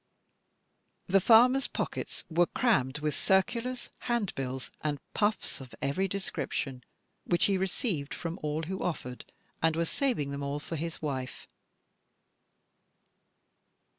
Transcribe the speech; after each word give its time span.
The 1.05 1.21
farmer's 1.21 1.67
pockets 1.67 2.23
were 2.27 2.47
crammed 2.47 2.97
with 3.01 3.13
circulars, 3.13 3.91
handbills, 3.99 4.71
and 4.83 4.99
puffs 5.13 5.61
of 5.61 5.75
every 5.79 6.07
description, 6.07 6.83
which 7.23 7.45
he 7.45 7.55
received 7.55 8.11
from 8.15 8.39
all 8.41 8.63
who 8.63 8.81
offered, 8.81 9.25
and 9.61 9.75
was 9.75 9.91
saving 9.91 10.31
them 10.31 10.41
all 10.41 10.57
for 10.59 10.75
his 10.75 11.03
wife. 11.03 11.47